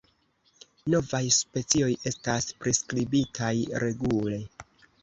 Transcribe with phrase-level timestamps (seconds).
[0.93, 3.55] Novaj specioj estas priskribitaj
[3.87, 4.43] regule.